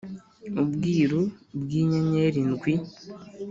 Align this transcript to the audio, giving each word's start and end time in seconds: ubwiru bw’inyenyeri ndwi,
ubwiru 0.61 1.21
bw’inyenyeri 1.61 2.39
ndwi, 2.49 2.73